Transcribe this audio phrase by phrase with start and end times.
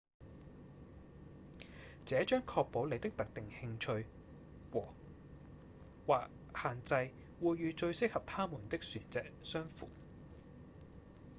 [2.07, 4.07] 這將確保您的特定興趣
[4.73, 4.87] 和
[5.49, 9.89] /或限制會與最適合它們的船隻相符